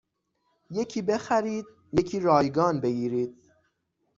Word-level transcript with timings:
یکی 0.71 1.01
بخرید 1.01 1.65
یکی 1.93 2.19
رایگان 2.19 2.81
بگیرید 2.81 3.37